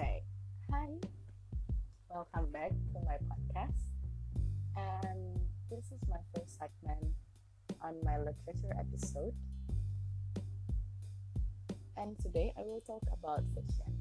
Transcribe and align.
Okay. 0.00 0.24
Hi. 0.72 0.88
Welcome 2.08 2.48
back 2.56 2.72
to 2.72 2.98
my 3.04 3.20
podcast. 3.28 3.84
And 4.72 5.36
this 5.68 5.92
is 5.92 6.00
my 6.08 6.16
first 6.32 6.56
segment 6.56 7.12
on 7.84 8.00
my 8.00 8.16
literature 8.16 8.72
episode. 8.80 9.36
And 12.00 12.16
today 12.16 12.48
I 12.56 12.64
will 12.64 12.80
talk 12.80 13.04
about 13.12 13.44
fiction. 13.52 13.92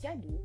Jadi, 0.00 0.40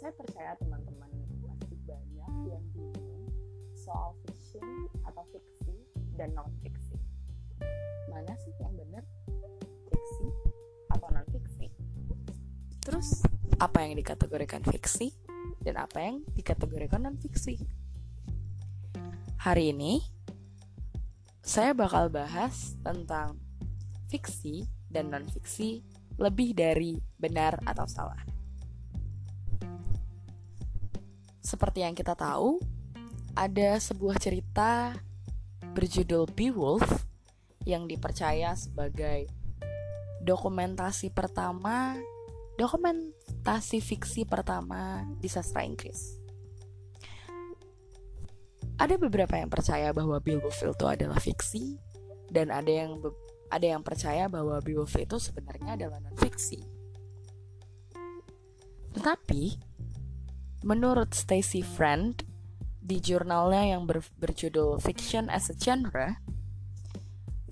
saya 0.00 0.16
percaya 0.16 0.56
teman-teman 0.64 1.12
masih 1.44 1.76
banyak 1.84 2.56
yang 2.56 2.64
bingung 2.72 3.28
soal 3.76 4.16
fiction 4.24 4.88
atau 5.04 5.28
fiksi 5.28 5.76
dan 6.16 6.32
non-fiksi. 6.32 6.96
Mana 8.08 8.32
sih 8.40 8.56
yang 8.64 8.72
benar? 8.80 9.04
Fiksi 9.92 10.51
apa 13.62 13.86
yang 13.86 13.94
dikategorikan 13.94 14.66
fiksi 14.66 15.14
dan 15.62 15.78
apa 15.78 16.02
yang 16.02 16.26
dikategorikan 16.34 17.06
non-fiksi? 17.06 17.62
Hari 19.38 19.70
ini, 19.70 20.02
saya 21.46 21.70
bakal 21.70 22.10
bahas 22.10 22.74
tentang 22.82 23.38
fiksi 24.10 24.66
dan 24.90 25.14
non-fiksi 25.14 25.86
lebih 26.18 26.58
dari 26.58 26.98
benar 27.14 27.62
atau 27.62 27.86
salah. 27.86 28.18
Seperti 31.38 31.86
yang 31.86 31.94
kita 31.94 32.18
tahu, 32.18 32.58
ada 33.38 33.78
sebuah 33.78 34.18
cerita 34.18 34.98
berjudul 35.70 36.26
Beowulf 36.34 37.06
yang 37.62 37.86
dipercaya 37.86 38.58
sebagai 38.58 39.30
dokumentasi 40.26 41.14
pertama, 41.14 41.94
dokumentasi 42.56 43.80
fiksi 43.80 44.28
pertama 44.28 45.04
di 45.18 45.28
sastra 45.28 45.64
Inggris. 45.64 46.20
Ada 48.80 48.98
beberapa 48.98 49.38
yang 49.38 49.52
percaya 49.52 49.94
bahwa 49.94 50.18
Beowulf 50.18 50.58
itu 50.58 50.86
adalah 50.88 51.20
fiksi 51.20 51.76
dan 52.32 52.50
ada 52.50 52.72
yang 52.72 52.98
ada 53.52 53.66
yang 53.76 53.84
percaya 53.84 54.26
bahwa 54.32 54.58
Beowulf 54.64 54.96
itu 54.96 55.20
sebenarnya 55.20 55.76
adalah 55.76 56.00
non 56.00 56.16
fiksi. 56.16 56.64
Tetapi 58.96 59.42
menurut 60.64 61.12
Stacy 61.12 61.60
Friend 61.60 62.16
di 62.82 62.98
jurnalnya 62.98 63.76
yang 63.76 63.86
ber, 63.86 64.02
berjudul 64.18 64.82
Fiction 64.82 65.30
as 65.30 65.46
a 65.52 65.56
Genre, 65.56 66.18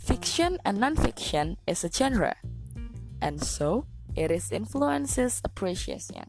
fiction 0.01 0.59
and 0.65 0.81
non-fiction 0.81 1.61
is 1.69 1.85
a 1.85 1.93
genre, 1.93 2.35
and 3.21 3.39
so 3.39 3.87
it 4.15 4.31
is 4.31 4.51
influences 4.51 5.43
appreciation. 5.43 6.27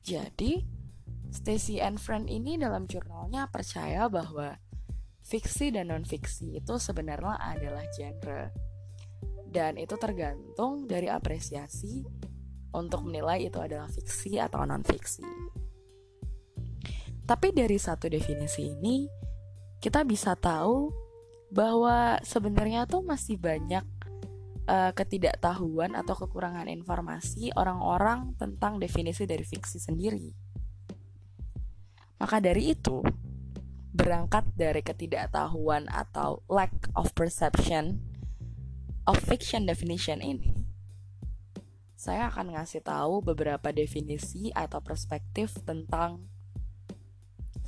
Jadi, 0.00 0.64
Stacy 1.30 1.78
and 1.78 2.02
Friend 2.02 2.26
ini 2.26 2.58
dalam 2.58 2.90
jurnalnya 2.90 3.46
percaya 3.52 4.10
bahwa 4.10 4.58
fiksi 5.22 5.70
dan 5.70 5.94
non-fiksi 5.94 6.58
itu 6.58 6.74
sebenarnya 6.80 7.38
adalah 7.38 7.84
genre. 7.94 8.50
Dan 9.50 9.78
itu 9.78 9.98
tergantung 9.98 10.86
dari 10.86 11.10
apresiasi 11.10 12.02
untuk 12.70 13.06
menilai 13.06 13.50
itu 13.50 13.58
adalah 13.58 13.90
fiksi 13.90 14.38
atau 14.38 14.62
non-fiksi. 14.62 15.26
Tapi 17.26 17.54
dari 17.54 17.78
satu 17.78 18.10
definisi 18.10 18.74
ini, 18.74 19.06
kita 19.78 20.02
bisa 20.02 20.34
tahu 20.34 20.90
bahwa 21.50 22.18
sebenarnya 22.22 22.86
tuh 22.86 23.02
masih 23.02 23.38
banyak 23.38 23.82
uh, 24.66 24.92
ketidaktahuan 24.92 25.96
atau 25.96 26.16
kekurangan 26.18 26.66
informasi 26.68 27.54
orang-orang 27.54 28.34
tentang 28.36 28.76
definisi 28.82 29.24
dari 29.24 29.44
fiksi 29.46 29.78
sendiri. 29.80 30.32
Maka 32.20 32.36
dari 32.42 32.76
itu, 32.76 33.00
berangkat 33.96 34.52
dari 34.52 34.84
ketidaktahuan 34.84 35.88
atau 35.88 36.44
lack 36.52 36.92
of 36.92 37.12
perception 37.16 38.04
of 39.08 39.16
fiction 39.24 39.64
definition 39.64 40.20
ini, 40.20 40.52
saya 42.00 42.32
akan 42.32 42.56
ngasih 42.56 42.80
tahu 42.80 43.20
beberapa 43.20 43.72
definisi 43.72 44.52
atau 44.52 44.80
perspektif 44.80 45.52
tentang 45.64 46.28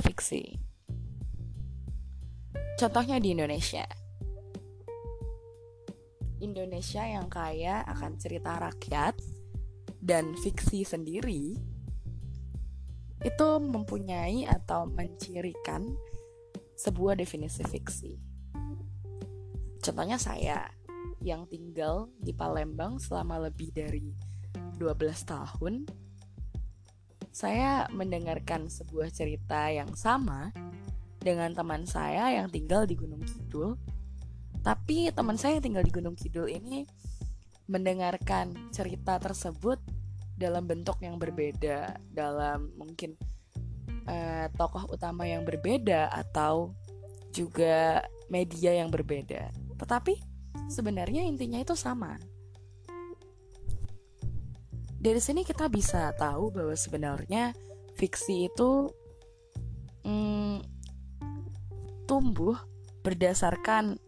fiksi. 0.01 0.57
Contohnya 2.81 3.21
di 3.21 3.37
Indonesia. 3.37 4.02
Indonesia 6.43 7.07
yang 7.07 7.31
kaya 7.31 7.87
akan 7.87 8.19
cerita 8.19 8.59
rakyat 8.59 9.15
dan 10.03 10.35
fiksi 10.35 10.83
sendiri 10.83 11.55
itu 13.23 13.49
mempunyai 13.63 14.51
atau 14.51 14.91
mencirikan 14.91 15.95
sebuah 16.75 17.15
definisi 17.15 17.63
fiksi. 17.63 18.19
Contohnya 19.79 20.19
saya 20.19 20.67
yang 21.23 21.47
tinggal 21.47 22.11
di 22.19 22.35
Palembang 22.35 22.99
selama 22.99 23.47
lebih 23.47 23.71
dari 23.71 24.11
12 24.83 24.83
tahun 25.23 25.87
saya 27.33 27.89
mendengarkan 27.89 28.69
sebuah 28.69 29.09
cerita 29.09 29.73
yang 29.73 29.95
sama 29.97 30.53
dengan 31.17 31.55
teman 31.57 31.89
saya 31.89 32.29
yang 32.35 32.53
tinggal 32.53 32.85
di 32.85 32.99
Gunung 32.99 33.25
Kidul. 33.25 33.79
Tapi 34.63 35.11
teman 35.11 35.35
saya 35.37 35.59
yang 35.59 35.65
tinggal 35.67 35.85
di 35.85 35.93
Gunung 35.93 36.15
Kidul 36.15 36.47
ini 36.47 36.87
mendengarkan 37.67 38.71
cerita 38.71 39.19
tersebut 39.19 39.79
dalam 40.39 40.67
bentuk 40.67 40.99
yang 41.03 41.19
berbeda, 41.19 41.99
dalam 42.11 42.71
mungkin 42.79 43.19
uh, 44.07 44.47
tokoh 44.55 44.87
utama 44.91 45.27
yang 45.27 45.43
berbeda 45.43 46.11
atau 46.11 46.75
juga 47.35 48.07
media 48.31 48.75
yang 48.79 48.91
berbeda. 48.91 49.51
Tetapi 49.79 50.15
sebenarnya 50.71 51.27
intinya 51.27 51.59
itu 51.59 51.75
sama 51.75 52.17
dari 55.03 55.19
sini 55.19 55.43
kita 55.43 55.67
bisa 55.67 56.15
tahu 56.15 56.55
bahwa 56.55 56.79
sebenarnya 56.79 57.51
fiksi 57.99 58.47
itu 58.47 58.87
hmm, 60.07 60.63
tumbuh 62.07 62.55
berdasarkan 63.03 63.99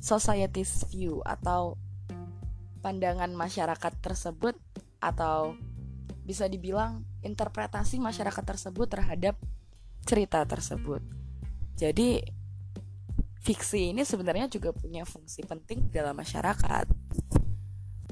society's 0.00 0.88
view 0.88 1.20
atau 1.22 1.76
pandangan 2.80 3.30
masyarakat 3.36 3.92
tersebut 4.00 4.56
atau 4.98 5.54
bisa 6.24 6.48
dibilang 6.48 7.04
interpretasi 7.20 8.00
masyarakat 8.00 8.44
tersebut 8.44 8.88
terhadap 8.88 9.36
cerita 10.08 10.40
tersebut. 10.48 11.04
Jadi 11.76 12.24
fiksi 13.40 13.92
ini 13.96 14.04
sebenarnya 14.04 14.52
juga 14.52 14.72
punya 14.76 15.08
fungsi 15.08 15.40
penting 15.48 15.88
dalam 15.88 16.12
masyarakat 16.12 16.86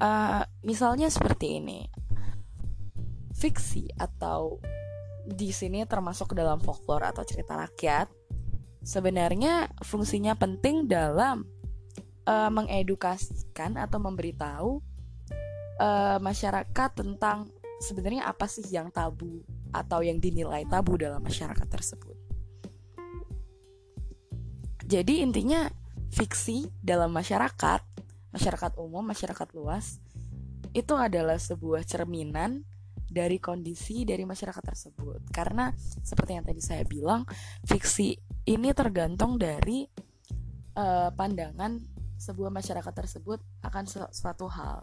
uh, 0.01 0.43
misalnya 0.65 1.13
seperti 1.13 1.61
ini 1.61 1.85
fiksi 3.37 3.93
atau 3.95 4.59
di 5.29 5.53
sini 5.53 5.85
termasuk 5.85 6.33
dalam 6.33 6.59
folklore 6.65 7.13
atau 7.13 7.23
cerita 7.29 7.61
rakyat 7.61 8.09
sebenarnya 8.81 9.69
fungsinya 9.85 10.33
penting 10.33 10.89
dalam 10.89 11.45
uh, 12.29 12.51
mengedukasikan 12.53 13.81
atau 13.81 13.97
memberitahu 13.97 14.85
uh, 15.81 16.19
masyarakat 16.21 16.91
tentang 16.93 17.49
sebenarnya 17.81 18.29
apa 18.29 18.45
sih 18.45 18.69
yang 18.69 18.93
tabu 18.93 19.41
atau 19.73 20.05
yang 20.05 20.21
dinilai 20.21 20.69
tabu 20.69 21.01
dalam 21.01 21.25
masyarakat 21.25 21.65
tersebut. 21.65 22.17
Jadi 24.89 25.21
intinya 25.21 25.69
fiksi 26.13 26.69
dalam 26.81 27.13
masyarakat 27.13 27.81
masyarakat 28.33 28.73
umum, 28.81 29.05
masyarakat 29.05 29.49
luas 29.57 30.01
itu 30.77 30.93
adalah 30.97 31.41
sebuah 31.41 31.85
cerminan 31.85 32.65
dari 33.09 33.41
kondisi 33.41 34.05
dari 34.05 34.29
masyarakat 34.29 34.61
tersebut. 34.61 35.33
Karena 35.33 35.73
seperti 35.81 36.37
yang 36.37 36.45
tadi 36.45 36.61
saya 36.61 36.85
bilang, 36.85 37.25
fiksi 37.65 38.17
ini 38.49 38.69
tergantung 38.77 39.41
dari 39.41 39.89
uh, 40.77 41.09
pandangan 41.13 41.98
sebuah 42.19 42.51
masyarakat 42.51 42.93
tersebut 42.93 43.39
akan 43.63 43.85
suatu 44.11 44.51
hal. 44.51 44.83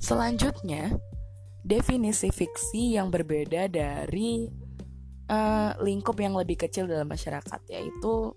Selanjutnya, 0.00 0.96
definisi 1.60 2.32
fiksi 2.32 2.96
yang 2.96 3.12
berbeda 3.12 3.68
dari 3.68 4.48
uh, 5.28 5.72
lingkup 5.80 6.16
yang 6.16 6.36
lebih 6.36 6.56
kecil 6.56 6.88
dalam 6.88 7.08
masyarakat 7.08 7.60
yaitu 7.68 8.32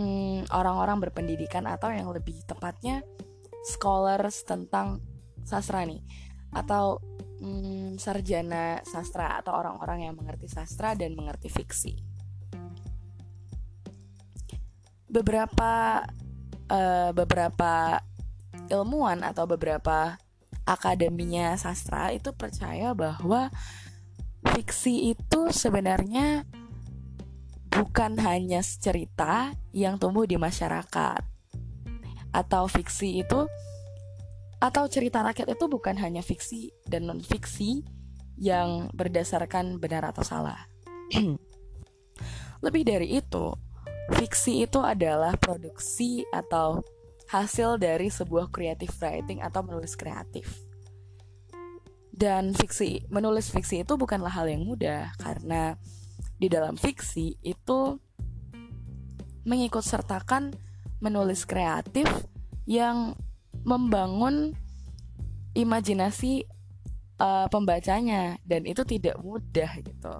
hmm, 0.00 0.48
orang-orang 0.48 0.96
berpendidikan 1.08 1.68
atau 1.68 1.92
yang 1.92 2.08
lebih 2.08 2.40
tepatnya 2.48 3.04
scholars 3.68 4.42
tentang 4.48 5.04
sastra 5.44 5.84
nih 5.84 6.00
atau 6.56 6.98
hmm, 7.40 8.00
sarjana 8.00 8.80
sastra 8.82 9.38
atau 9.38 9.54
orang-orang 9.54 10.08
yang 10.08 10.14
mengerti 10.16 10.48
sastra 10.48 10.96
dan 10.96 11.12
mengerti 11.12 11.52
fiksi. 11.52 12.09
Beberapa 15.10 16.06
uh, 16.70 17.10
beberapa 17.10 17.98
ilmuwan 18.70 19.26
atau 19.26 19.50
beberapa 19.50 20.16
akademinya 20.62 21.58
sastra 21.58 22.14
itu 22.14 22.30
percaya 22.30 22.94
bahwa 22.94 23.50
fiksi 24.54 25.10
itu 25.12 25.50
sebenarnya 25.50 26.46
bukan 27.70 28.18
hanya 28.22 28.62
cerita 28.62 29.54
yang 29.74 29.98
tumbuh 29.98 30.26
di 30.26 30.38
masyarakat 30.38 31.22
atau 32.30 32.70
fiksi 32.70 33.26
itu 33.26 33.50
atau 34.60 34.84
cerita 34.86 35.24
rakyat 35.24 35.56
itu 35.56 35.64
bukan 35.66 35.96
hanya 35.98 36.20
fiksi 36.20 36.70
dan 36.84 37.08
non 37.08 37.24
fiksi 37.24 37.82
yang 38.36 38.92
berdasarkan 38.92 39.80
benar 39.80 40.04
atau 40.12 40.20
salah. 40.20 40.68
Lebih 42.64 42.82
dari 42.84 43.16
itu, 43.16 43.56
fiksi 44.16 44.66
itu 44.66 44.80
adalah 44.82 45.36
produksi 45.38 46.24
atau 46.34 46.82
hasil 47.30 47.78
dari 47.78 48.10
sebuah 48.10 48.50
creative 48.50 48.90
writing 48.98 49.38
atau 49.38 49.62
menulis 49.62 49.94
kreatif. 49.94 50.50
Dan 52.10 52.52
fiksi, 52.52 53.06
menulis 53.08 53.48
fiksi 53.48 53.86
itu 53.86 53.94
bukanlah 53.96 54.34
hal 54.34 54.50
yang 54.50 54.66
mudah 54.66 55.14
karena 55.16 55.78
di 56.36 56.50
dalam 56.50 56.76
fiksi 56.76 57.38
itu 57.40 57.96
mengikut 59.46 59.80
sertakan 59.80 60.52
menulis 61.00 61.48
kreatif 61.48 62.06
yang 62.68 63.16
membangun 63.64 64.52
imajinasi 65.56 66.44
uh, 67.20 67.48
pembacanya 67.48 68.36
dan 68.44 68.68
itu 68.68 68.84
tidak 68.84 69.16
mudah 69.20 69.70
gitu. 69.80 70.14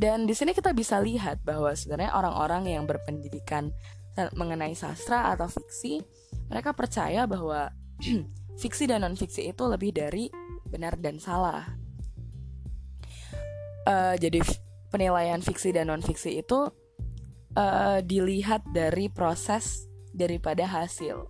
Dan 0.00 0.24
di 0.24 0.32
sini 0.32 0.56
kita 0.56 0.72
bisa 0.72 0.96
lihat 0.96 1.44
bahwa 1.44 1.76
sebenarnya 1.76 2.16
orang-orang 2.16 2.72
yang 2.72 2.88
berpendidikan 2.88 3.68
mengenai 4.32 4.72
sastra 4.72 5.28
atau 5.28 5.44
fiksi, 5.44 6.00
mereka 6.48 6.72
percaya 6.72 7.28
bahwa 7.28 7.68
fiksi 8.62 8.88
dan 8.88 9.04
non 9.04 9.12
fiksi 9.12 9.52
itu 9.52 9.64
lebih 9.68 9.92
dari 9.92 10.32
benar 10.64 10.96
dan 10.96 11.20
salah. 11.20 11.68
Uh, 13.84 14.16
jadi 14.16 14.40
penilaian 14.88 15.44
fiksi 15.44 15.72
dan 15.76 15.92
non 15.92 16.00
fiksi 16.00 16.40
itu 16.40 16.72
uh, 17.56 17.98
dilihat 18.00 18.64
dari 18.72 19.12
proses 19.12 19.84
daripada 20.16 20.64
hasil. 20.64 21.28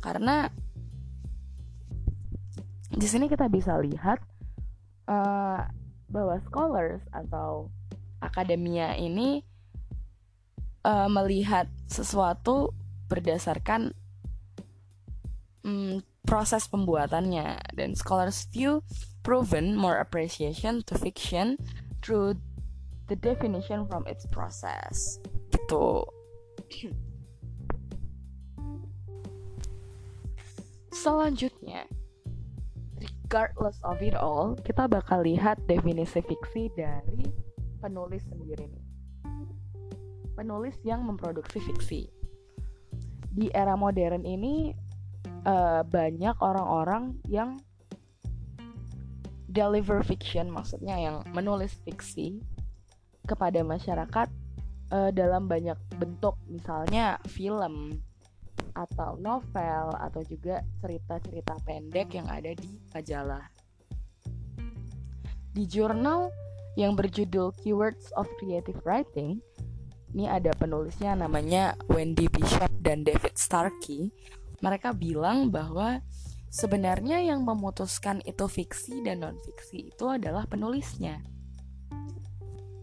Karena 0.00 0.48
di 2.92 3.04
sini 3.08 3.28
kita 3.28 3.52
bisa 3.52 3.76
lihat 3.80 4.20
uh, 5.08 5.64
bahwa 6.12 6.36
scholars 6.44 7.00
atau 7.12 7.72
akademia 8.22 8.94
ini 8.94 9.42
uh, 10.86 11.10
melihat 11.10 11.66
sesuatu 11.90 12.70
berdasarkan 13.10 13.90
um, 15.66 16.00
proses 16.22 16.70
pembuatannya. 16.70 17.58
Dan 17.74 17.98
scholars 17.98 18.46
view 18.54 18.86
proven 19.26 19.74
more 19.74 19.98
appreciation 19.98 20.86
to 20.86 20.94
fiction 20.94 21.58
through 22.00 22.38
the 23.10 23.16
definition 23.18 23.86
from 23.90 24.06
its 24.06 24.24
process. 24.30 25.18
Gitu. 25.50 26.06
Selanjutnya 31.02 31.88
regardless 33.32 33.80
of 33.80 33.96
it 34.04 34.12
all 34.12 34.52
kita 34.60 34.84
bakal 34.84 35.24
lihat 35.24 35.56
definisi 35.64 36.20
fiksi 36.20 36.68
dari 36.76 37.24
penulis 37.82 38.22
sendiri 38.30 38.70
nih. 38.70 38.84
Penulis 40.38 40.78
yang 40.86 41.02
memproduksi 41.02 41.58
fiksi. 41.58 42.06
Di 43.34 43.50
era 43.50 43.74
modern 43.74 44.22
ini 44.22 44.70
uh, 45.42 45.82
banyak 45.82 46.38
orang-orang 46.38 47.18
yang 47.26 47.58
deliver 49.50 50.00
fiction 50.00 50.48
maksudnya 50.48 50.96
yang 50.96 51.16
menulis 51.36 51.76
fiksi 51.84 52.40
kepada 53.28 53.60
masyarakat 53.60 54.30
uh, 54.94 55.10
dalam 55.10 55.50
banyak 55.50 55.76
bentuk. 55.98 56.38
Misalnya 56.46 57.18
film 57.26 57.98
atau 58.72 59.20
novel 59.20 59.92
atau 60.00 60.24
juga 60.24 60.64
cerita-cerita 60.80 61.60
pendek 61.66 62.16
yang 62.16 62.28
ada 62.30 62.56
di 62.56 62.80
majalah. 62.94 63.44
Di 65.52 65.68
jurnal 65.68 66.32
yang 66.76 66.96
berjudul 66.96 67.52
Keywords 67.60 68.08
of 68.16 68.28
Creative 68.40 68.80
Writing, 68.88 69.40
ini 70.12 70.28
ada 70.28 70.52
penulisnya 70.56 71.16
namanya 71.16 71.76
Wendy 71.88 72.28
Bishop 72.28 72.68
dan 72.84 73.04
David 73.04 73.36
Starkey 73.36 74.12
mereka 74.62 74.94
bilang 74.94 75.50
bahwa 75.50 76.00
sebenarnya 76.52 77.18
yang 77.24 77.42
memutuskan 77.42 78.22
itu 78.22 78.46
fiksi 78.46 79.02
dan 79.02 79.24
non 79.24 79.36
fiksi 79.42 79.90
itu 79.90 80.04
adalah 80.06 80.46
penulisnya. 80.46 81.18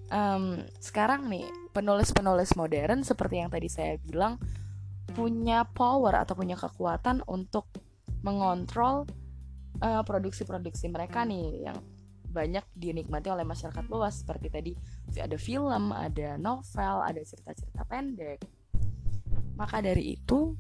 Um, 0.10 0.66
sekarang 0.82 1.30
nih 1.30 1.46
penulis-penulis 1.70 2.58
modern 2.58 3.06
seperti 3.06 3.46
yang 3.46 3.54
tadi 3.54 3.70
saya 3.70 4.02
bilang 4.02 4.42
punya 5.14 5.70
power 5.70 6.18
atau 6.18 6.34
punya 6.34 6.58
kekuatan 6.58 7.22
untuk 7.30 7.70
mengontrol 8.26 9.06
uh, 9.86 10.02
produksi-produksi 10.02 10.90
mereka 10.90 11.22
nih 11.30 11.70
yang 11.70 11.78
banyak 12.30 12.64
dinikmati 12.78 13.28
oleh 13.34 13.44
masyarakat 13.44 13.86
luas. 13.90 14.22
Seperti 14.22 14.48
tadi 14.48 14.72
ada 15.18 15.36
film, 15.36 15.92
ada 15.92 16.38
novel, 16.38 16.96
ada 17.04 17.22
cerita-cerita 17.22 17.84
pendek. 17.90 18.40
Maka 19.58 19.84
dari 19.84 20.16
itu 20.16 20.56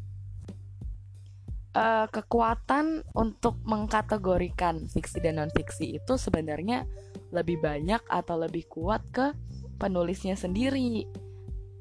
uh, 1.77 2.07
kekuatan 2.10 3.06
untuk 3.16 3.62
mengkategorikan 3.63 4.89
fiksi 4.89 5.24
dan 5.24 5.39
non 5.39 5.51
fiksi 5.54 6.01
itu 6.01 6.13
sebenarnya 6.18 6.83
lebih 7.30 7.62
banyak 7.62 8.01
atau 8.10 8.36
lebih 8.42 8.65
kuat 8.68 9.06
ke 9.13 9.31
penulisnya 9.77 10.36
sendiri. 10.36 11.06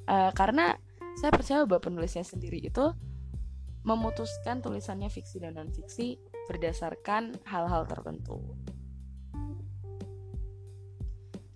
Uh, 0.09 0.31
karena 0.33 0.77
saya 1.19 1.35
percaya 1.35 1.67
bahwa 1.67 1.83
penulisnya 1.83 2.23
sendiri 2.23 2.63
itu 2.63 2.95
memutuskan 3.83 4.61
tulisannya 4.61 5.09
fiksi 5.09 5.41
dan 5.43 5.57
non 5.57 5.73
fiksi 5.73 6.21
berdasarkan 6.47 7.37
hal-hal 7.49 7.85
tertentu 7.85 8.41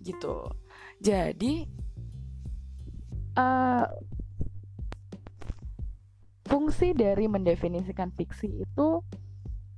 gitu 0.03 0.45
jadi 0.99 1.67
uh, 3.39 3.87
fungsi 6.45 6.93
dari 6.93 7.25
mendefinisikan 7.25 8.13
fiksi 8.13 8.61
itu 8.61 9.01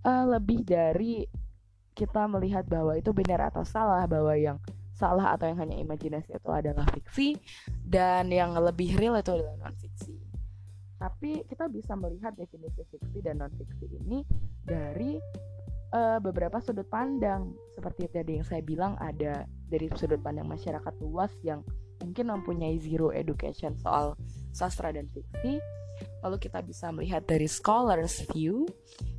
uh, 0.04 0.26
lebih 0.28 0.66
dari 0.68 1.24
kita 1.96 2.28
melihat 2.28 2.68
bahwa 2.68 3.00
itu 3.00 3.16
benar 3.16 3.48
atau 3.48 3.64
salah 3.64 4.04
bahwa 4.04 4.36
yang 4.36 4.60
salah 4.96 5.36
atau 5.36 5.48
yang 5.48 5.60
hanya 5.60 5.76
imajinasi 5.80 6.36
itu 6.36 6.50
adalah 6.52 6.84
fiksi 6.92 7.40
dan 7.84 8.32
yang 8.32 8.56
lebih 8.56 8.96
real 9.00 9.16
itu 9.16 9.32
adalah 9.32 9.56
non 9.60 9.76
fiksi. 9.76 10.16
Tapi 10.96 11.44
kita 11.48 11.68
bisa 11.68 11.96
melihat 11.96 12.36
definisi 12.36 12.84
fiksi 12.88 13.20
dan 13.24 13.40
non 13.40 13.52
fiksi 13.56 13.88
ini 14.04 14.24
dari 14.64 15.20
uh, 15.96 16.20
beberapa 16.20 16.60
sudut 16.60 16.88
pandang 16.88 17.56
seperti 17.76 18.12
tadi 18.12 18.40
yang 18.40 18.48
saya 18.48 18.64
bilang 18.64 18.96
ada 19.00 19.48
dari 19.66 19.90
sudut 19.98 20.22
pandang 20.22 20.48
masyarakat 20.48 20.94
luas 21.02 21.34
yang 21.42 21.66
mungkin 22.04 22.30
mempunyai 22.30 22.78
zero 22.78 23.10
education 23.10 23.74
soal 23.80 24.14
sastra 24.52 24.92
dan 24.92 25.10
fiksi 25.10 25.58
Lalu 26.26 26.38
kita 26.42 26.60
bisa 26.66 26.90
melihat 26.90 27.24
dari 27.24 27.46
scholars 27.46 28.26
view 28.34 28.66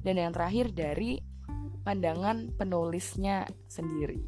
dan 0.03 0.19
yang 0.19 0.33
terakhir 0.35 0.75
dari 0.75 1.23
pandangan 1.87 2.51
penulisnya 2.59 3.47
sendiri. 3.71 4.27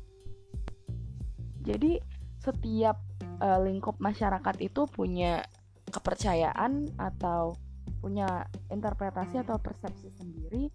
Jadi 1.66 1.98
setiap 2.38 2.96
uh, 3.42 3.58
lingkup 3.60 3.98
masyarakat 3.98 4.56
itu 4.62 4.86
punya 4.86 5.42
kepercayaan 5.90 6.86
atau 6.96 7.58
punya 7.98 8.46
interpretasi 8.70 9.42
atau 9.42 9.58
persepsi 9.58 10.14
sendiri 10.14 10.70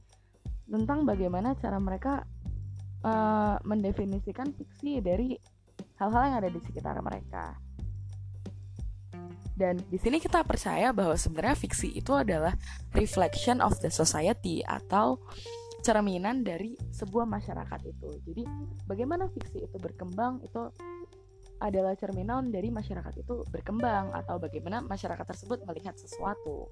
tentang 0.67 1.07
bagaimana 1.07 1.55
cara 1.55 1.79
mereka 1.79 2.27
uh, 3.03 3.60
mendefinisikan 3.67 4.51
fiksi 4.55 5.03
dari 5.03 5.36
hal-hal 6.00 6.22
yang 6.31 6.38
ada 6.39 6.50
di 6.50 6.60
sekitar 6.63 6.98
mereka. 7.03 7.55
Dan 9.53 9.77
di 9.86 10.01
sini 10.01 10.17
kita 10.17 10.41
percaya 10.41 10.89
bahwa 10.89 11.13
sebenarnya 11.13 11.53
fiksi 11.53 11.93
itu 11.93 12.10
adalah 12.17 12.57
reflection 12.98 13.62
of 13.62 13.77
the 13.86 13.91
society 13.93 14.65
atau 14.65 15.22
cerminan 15.86 16.41
dari 16.41 16.74
sebuah 16.89 17.29
masyarakat 17.29 17.79
itu. 17.86 18.10
Jadi 18.25 18.43
bagaimana 18.89 19.29
fiksi 19.29 19.67
itu 19.67 19.77
berkembang 19.77 20.41
itu 20.41 20.74
adalah 21.62 21.93
cerminan 21.95 22.50
dari 22.50 22.74
masyarakat 22.74 23.13
itu 23.24 23.45
berkembang 23.53 24.12
atau 24.12 24.41
bagaimana 24.41 24.81
masyarakat 24.83 25.24
tersebut 25.27 25.62
melihat 25.69 25.93
sesuatu. 25.95 26.65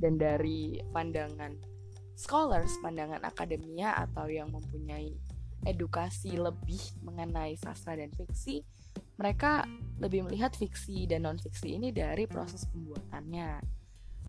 Dan 0.00 0.16
dari 0.16 0.80
pandangan 0.94 1.69
scholars, 2.20 2.76
pandangan 2.84 3.24
akademia 3.24 3.96
atau 3.96 4.28
yang 4.28 4.52
mempunyai 4.52 5.16
edukasi 5.64 6.36
lebih 6.36 6.80
mengenai 7.00 7.56
sastra 7.56 7.96
dan 7.96 8.12
fiksi, 8.12 8.60
mereka 9.16 9.64
lebih 9.96 10.28
melihat 10.28 10.52
fiksi 10.52 11.08
dan 11.08 11.24
non-fiksi 11.24 11.80
ini 11.80 11.92
dari 11.92 12.28
proses 12.28 12.68
pembuatannya. 12.68 13.60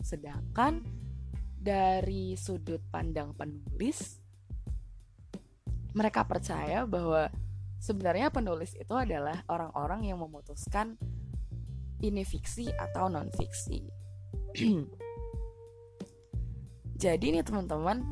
Sedangkan 0.04 0.80
dari 1.60 2.36
sudut 2.40 2.80
pandang 2.88 3.36
penulis, 3.36 4.20
mereka 5.92 6.24
percaya 6.24 6.88
bahwa 6.88 7.28
sebenarnya 7.80 8.32
penulis 8.32 8.72
itu 8.80 8.96
adalah 8.96 9.44
orang-orang 9.52 10.08
yang 10.08 10.20
memutuskan 10.24 10.96
ini 12.00 12.24
fiksi 12.24 12.72
atau 12.72 13.12
non-fiksi. 13.12 13.80
Jadi 17.02 17.34
nih 17.34 17.42
teman-teman, 17.42 18.06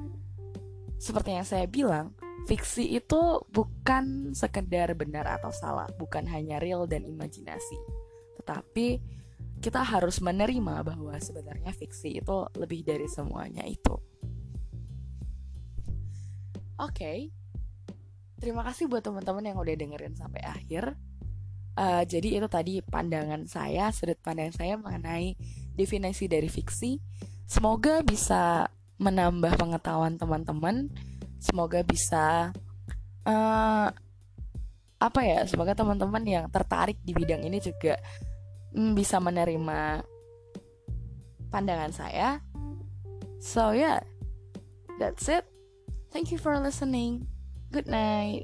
seperti 0.98 1.38
yang 1.38 1.46
saya 1.46 1.70
bilang, 1.70 2.10
fiksi 2.50 2.98
itu 2.98 3.38
bukan 3.54 4.34
sekedar 4.34 4.98
benar 4.98 5.30
atau 5.30 5.54
salah, 5.54 5.86
bukan 6.02 6.26
hanya 6.26 6.58
real 6.58 6.90
dan 6.90 7.06
imajinasi. 7.06 7.78
Tetapi 8.42 8.98
kita 9.62 9.86
harus 9.86 10.18
menerima 10.26 10.82
bahwa 10.82 11.14
sebenarnya 11.22 11.70
fiksi 11.70 12.18
itu 12.18 12.38
lebih 12.58 12.82
dari 12.82 13.06
semuanya 13.06 13.62
itu. 13.62 13.94
Oke, 16.82 16.98
okay. 16.98 17.18
terima 18.42 18.66
kasih 18.66 18.90
buat 18.90 19.06
teman-teman 19.06 19.54
yang 19.54 19.58
udah 19.62 19.76
dengerin 19.78 20.18
sampai 20.18 20.42
akhir. 20.42 20.98
Uh, 21.78 22.02
jadi 22.10 22.42
itu 22.42 22.48
tadi 22.50 22.82
pandangan 22.82 23.46
saya, 23.46 23.94
sudut 23.94 24.18
pandang 24.26 24.50
saya 24.50 24.82
mengenai 24.82 25.38
definisi 25.78 26.26
dari 26.26 26.50
fiksi. 26.50 26.98
Semoga 27.46 28.02
bisa 28.02 28.72
menambah 29.00 29.56
pengetahuan 29.56 30.20
teman-teman. 30.20 30.92
Semoga 31.40 31.82
bisa 31.88 32.52
uh, 33.24 33.88
apa 35.00 35.20
ya 35.24 35.48
semoga 35.48 35.72
teman-teman 35.72 36.24
yang 36.28 36.46
tertarik 36.52 37.00
di 37.08 37.16
bidang 37.16 37.48
ini 37.48 37.64
juga 37.64 37.96
mm, 38.76 38.92
bisa 38.94 39.24
menerima 39.24 40.04
pandangan 41.48 41.96
saya. 41.96 42.44
So 43.40 43.72
yeah 43.72 44.04
that's 45.00 45.32
it. 45.32 45.48
Thank 46.12 46.36
you 46.36 46.38
for 46.38 46.60
listening. 46.60 47.26
Good 47.72 47.88
night 47.88 48.44